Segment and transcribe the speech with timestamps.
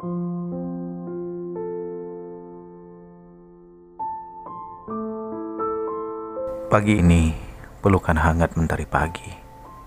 [0.00, 0.08] Pagi
[7.04, 7.36] ini,
[7.84, 9.28] pelukan hangat mentari pagi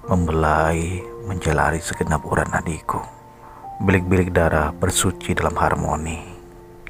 [0.06, 3.02] membelai menjelari segenap urat nadiku.
[3.82, 6.22] Bilik-bilik darah bersuci dalam harmoni.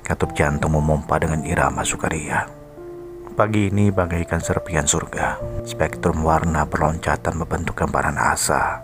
[0.03, 2.43] Katup jantung memompa dengan irama sukaria.
[3.39, 5.39] Pagi ini bagaikan serpian surga.
[5.63, 8.83] Spektrum warna berloncatan membentuk gambaran asa.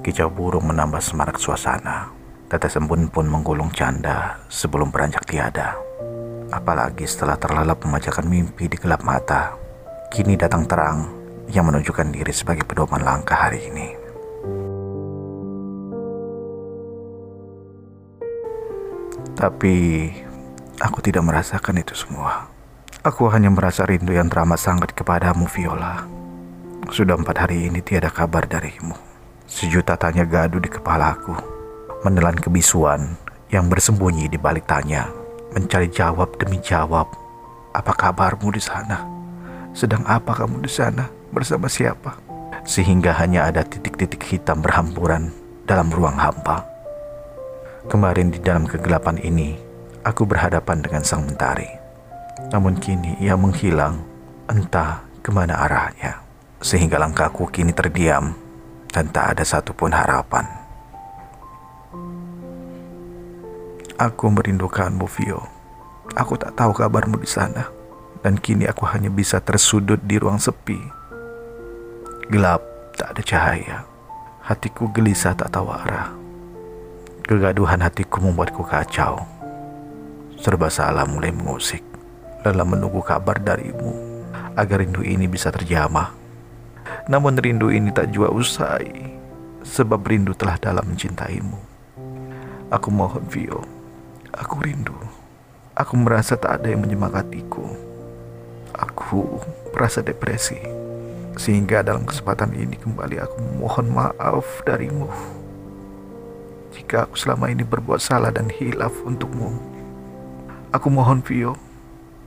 [0.00, 2.19] Kicau burung menambah semarak suasana.
[2.50, 5.78] Tetes embun pun menggulung canda sebelum beranjak tiada.
[6.50, 9.54] Apalagi setelah terlalap memajakan mimpi di gelap mata
[10.10, 11.06] kini datang terang
[11.46, 13.94] yang menunjukkan diri sebagai pedoman langkah hari ini.
[19.38, 19.76] Tapi
[20.82, 22.50] aku tidak merasakan itu semua.
[23.06, 26.02] Aku hanya merasa rindu yang teramat sangat kepadamu, Viola.
[26.90, 28.98] Sudah empat hari ini tiada kabar darimu.
[29.46, 31.59] Sejuta tanya gaduh di kepalaku,
[32.00, 33.12] menelan kebisuan
[33.52, 35.12] yang bersembunyi di balik tanya,
[35.52, 37.08] mencari jawab demi jawab.
[37.76, 39.04] Apa kabarmu di sana?
[39.76, 41.06] Sedang apa kamu di sana?
[41.30, 42.18] Bersama siapa?
[42.66, 45.30] Sehingga hanya ada titik-titik hitam berhamburan
[45.68, 46.66] dalam ruang hampa.
[47.86, 49.54] Kemarin di dalam kegelapan ini,
[50.02, 51.68] aku berhadapan dengan sang mentari.
[52.50, 54.02] Namun kini ia menghilang,
[54.50, 56.20] entah ke mana arahnya.
[56.60, 58.36] Sehingga langkahku kini terdiam
[58.90, 60.59] dan tak ada satupun harapan.
[64.00, 65.44] Aku merindukanmu, Vio.
[66.16, 67.68] Aku tak tahu kabarmu di sana
[68.24, 70.80] dan kini aku hanya bisa tersudut di ruang sepi.
[72.32, 72.64] Gelap,
[72.96, 73.78] tak ada cahaya.
[74.40, 76.16] Hatiku gelisah tak tahu arah.
[77.28, 79.20] Kegaduhan hatiku membuatku kacau.
[80.40, 81.84] Serba salah mulai mengusik.
[82.40, 84.24] Lelah menunggu kabar darimu
[84.56, 86.16] agar rindu ini bisa terjamah.
[87.04, 89.12] Namun rindu ini tak jua usai
[89.60, 91.60] sebab rindu telah dalam mencintaimu.
[92.72, 93.79] Aku mohon Vio,
[94.34, 94.96] aku rindu.
[95.74, 97.90] Aku merasa tak ada yang menyemangatiku
[98.80, 99.42] aku
[99.76, 100.58] merasa depresi.
[101.36, 105.08] Sehingga dalam kesempatan ini kembali aku mohon maaf darimu.
[106.74, 109.56] Jika aku selama ini berbuat salah dan hilaf untukmu.
[110.70, 111.54] Aku mohon Vio,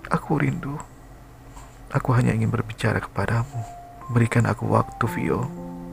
[0.07, 0.75] aku rindu.
[1.93, 3.59] Aku hanya ingin berbicara kepadamu.
[4.11, 5.45] Berikan aku waktu Vio,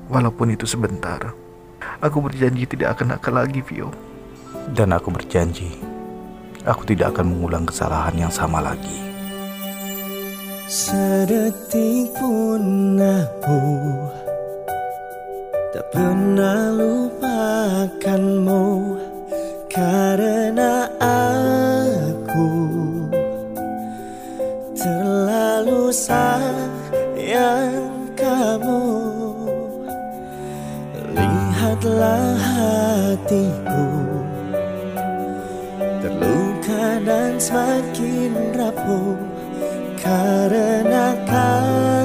[0.09, 1.37] walaupun itu sebentar.
[2.01, 3.93] Aku berjanji tidak akan nakal lagi Vio.
[4.75, 5.77] Dan aku berjanji,
[6.65, 9.11] aku tidak akan mengulang kesalahan yang sama lagi.
[10.71, 13.59] Sedetik pun aku
[15.75, 18.95] Tak pernah lupakanmu
[19.67, 22.55] Karena aku
[24.79, 27.83] Terlalu sayang
[28.15, 28.87] kamu
[31.11, 34.20] Lihatlah hatiku
[37.01, 39.17] Dan semakin rapuh
[39.97, 42.00] karena kamu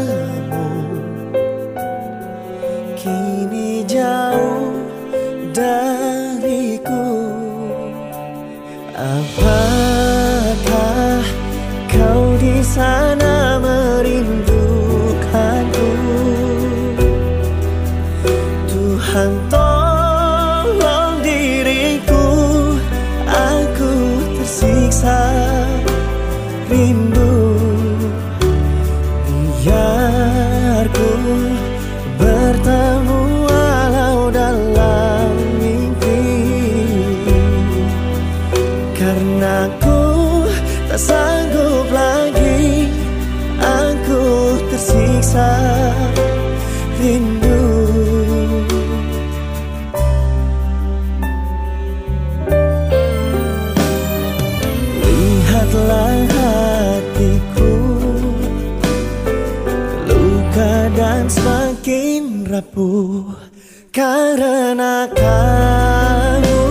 [44.75, 45.51] tersiksa
[46.99, 47.63] rindu.
[54.99, 57.73] Lihatlah hatiku
[60.07, 63.31] Luka dan semakin rapuh
[63.95, 66.64] Karena kamu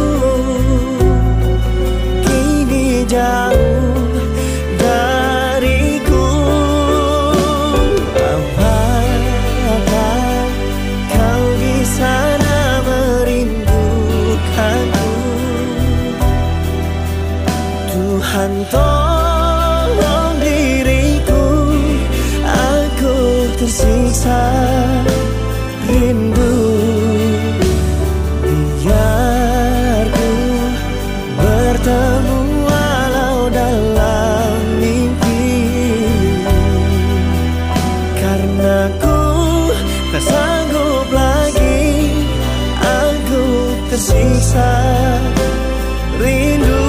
[18.70, 21.44] tolong diriku
[22.44, 23.14] Aku
[23.60, 24.42] tersiksa
[25.88, 26.56] rindu.
[28.84, 30.30] Biar ku
[31.40, 32.38] bertemu
[32.68, 35.48] walau dalam mimpi.
[38.20, 39.20] Karena ku
[40.12, 41.88] tak sanggup lagi
[42.84, 43.44] Aku
[43.88, 44.72] tersiksa
[46.20, 46.83] rindu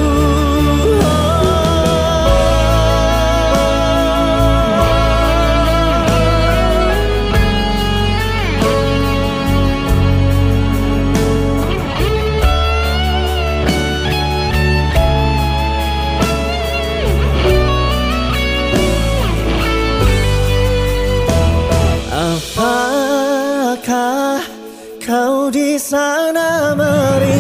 [25.52, 27.35] di sana merindukanku?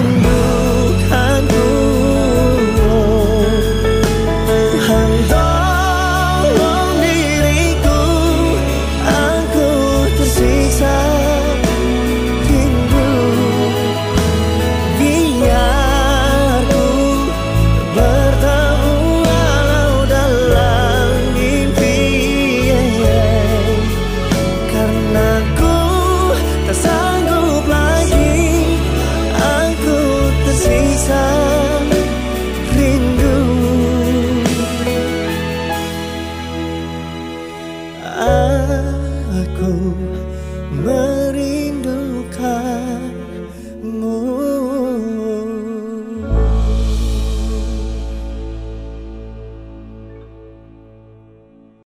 [40.66, 41.25] Aku